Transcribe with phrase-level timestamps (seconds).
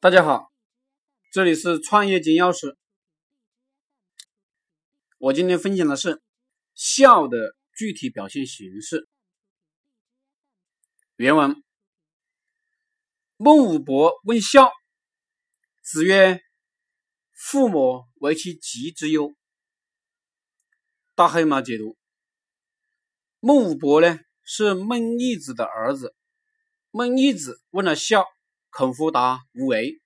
[0.00, 0.52] 大家好，
[1.32, 2.76] 这里是创业金钥匙。
[5.18, 6.22] 我今天分享的是
[6.76, 9.08] 孝的具体表现形式。
[11.16, 11.64] 原文：
[13.38, 14.70] 孟武伯问孝，
[15.82, 16.42] 子曰
[17.34, 19.34] ：“父母为其疾之忧。”
[21.16, 21.98] 大黑马解读：
[23.40, 26.14] 孟武伯呢是孟义子的儿子，
[26.92, 28.24] 孟义子问了孝。
[28.70, 30.00] 孔夫答无为，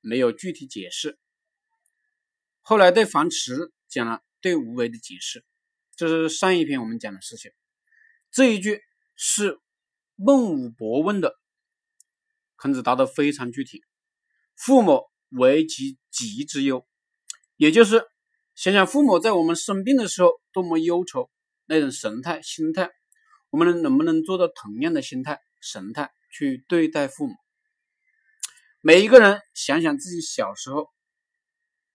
[0.00, 1.18] 没有具体解释。
[2.60, 5.44] 后来对樊迟讲了对无为的解释，
[5.96, 7.50] 这是上一篇我们讲的事情。
[8.30, 8.80] 这一句
[9.16, 9.58] 是
[10.14, 11.34] 孟武伯问的，
[12.56, 13.82] 孔子答得非常具体。
[14.56, 16.86] 父母为其疾之忧，
[17.56, 18.04] 也就是
[18.54, 21.28] 想想父母在我们生病的时候多么忧愁
[21.66, 22.90] 那种神态心态，
[23.50, 27.34] 我们能不能做到同样的心态神态去对待父母？
[28.82, 30.88] 每一个人想想自己小时候，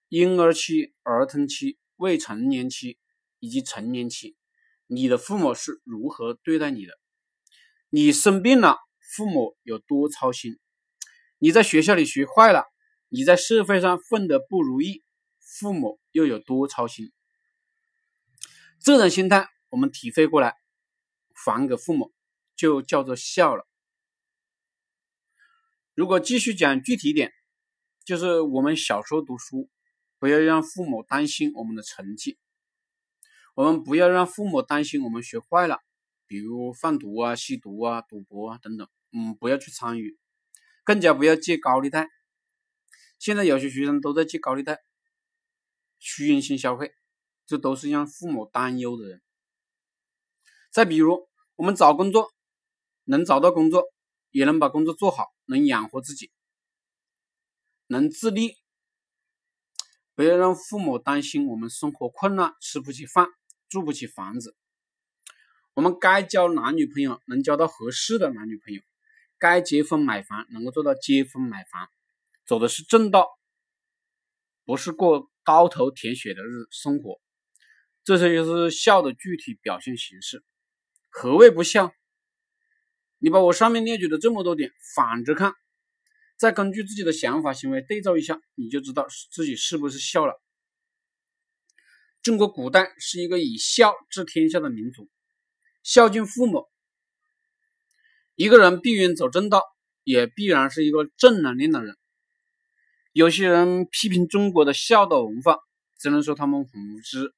[0.08, 3.00] 婴儿期、儿童期、未成年期
[3.40, 4.36] 以及成年期，
[4.86, 6.94] 你的父母是如何对待你的？
[7.90, 10.60] 你生病了，父母有多操心？
[11.40, 12.66] 你在学校里学坏了，
[13.10, 15.04] 你在社会上混得不如意，
[15.40, 17.12] 父母又有多操心？
[18.80, 20.54] 这种心态我们体会过来，
[21.34, 22.14] 还给父母，
[22.56, 23.66] 就叫做孝了。
[25.96, 27.32] 如果继续讲具体点，
[28.04, 29.70] 就是我们小时候读书，
[30.20, 32.38] 不要让父母担心我们的成绩，
[33.54, 35.80] 我们不要让父母担心我们学坏了，
[36.28, 40.18] 比如贩毒啊、吸毒啊、赌博啊等等，嗯，不要去参与，
[40.84, 42.10] 更加不要借高利贷。
[43.18, 44.82] 现在有些学生都在借高利贷，
[45.98, 46.92] 虚荣心消费，
[47.46, 49.22] 这都是让父母担忧的人。
[50.72, 52.34] 再比如，我们找工作，
[53.06, 53.95] 能找到工作。
[54.36, 56.30] 也能把工作做好，能养活自己，
[57.88, 58.58] 能自立。
[60.14, 63.30] 不要让父母担心我们生活困难，吃不起饭，
[63.70, 64.58] 住不起房子。
[65.74, 68.82] 我们该交男女朋友，能交到合适的男女朋友；
[69.40, 71.88] 该结婚买房，能够做到结婚买房，
[72.46, 73.30] 走的是正道，
[74.66, 77.22] 不是过高头舔血的日生活。
[78.04, 80.44] 这些就是孝的具体表现形式。
[81.10, 81.94] 何谓不孝？
[83.18, 85.54] 你把我上面列举的这么多点反着看，
[86.38, 90.42] 再根据自己的想法行为对照一下，你就知道自己是不是孝了。
[92.22, 95.10] 中国古代是一个以孝治天下的民族，
[95.82, 96.66] 孝敬父母，
[98.36, 99.64] 一个人必然走正道，
[100.04, 101.96] 也必然是一个正能量的人。
[103.14, 105.60] 有些人批评中国的孝道文化，
[105.98, 107.34] 只能说他们无知。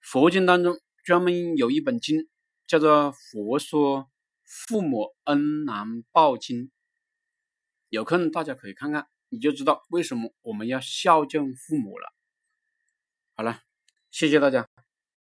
[0.00, 2.28] 佛经当中专门有一本经。
[2.66, 4.10] 叫做《佛说
[4.44, 6.64] 父母恩难报经》，
[7.88, 12.12] 有空大家可以看看，你就知道为什么我们要孝敬父母了。
[13.34, 13.62] 好了，
[14.10, 14.68] 谢谢大家。